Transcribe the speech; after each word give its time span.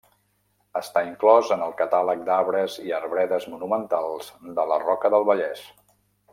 Està 0.79 1.03
inclòs 1.09 1.51
en 1.55 1.61
el 1.65 1.75
Catàleg 1.81 2.23
d'Arbres 2.31 2.79
i 2.87 2.95
Arbredes 3.01 3.47
Monumentals 3.53 4.33
de 4.59 4.69
la 4.75 4.81
Roca 4.89 5.15
del 5.17 5.31
Vallès. 5.33 5.67